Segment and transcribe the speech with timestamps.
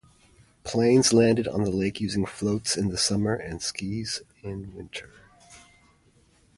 [0.63, 5.11] Planes landed on the lake using floats in the summer and skis in winter.